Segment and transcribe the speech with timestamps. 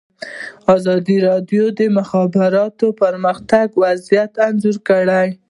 [0.75, 5.27] ازادي راډیو د د مخابراتو پرمختګ وضعیت انځور کړی.